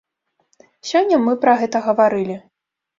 Сёння 0.93 1.21
мы 1.27 1.37
пра 1.47 1.57
гэта 1.63 1.85
гаварылі. 1.93 2.45